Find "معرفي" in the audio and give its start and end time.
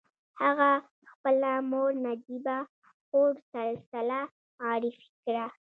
4.61-5.09